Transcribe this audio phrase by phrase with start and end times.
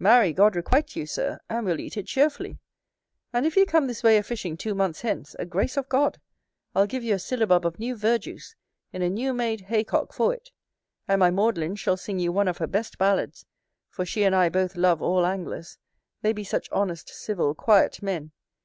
[0.00, 0.32] Marry!
[0.32, 2.58] God requite you, Sir, and we'll eat it cheerfully.
[3.32, 6.20] And if you come this way a fishing two months hence, a grace of God!
[6.74, 8.56] I'll give you a syllabub of new verjuice,
[8.92, 10.50] in a new made hay cock, for it.
[11.06, 13.46] And my Maudlin shall sing you one of her best ballads;
[13.88, 15.78] for she and I both love all anglers,
[16.20, 18.32] they be such honest, civil, quiet men.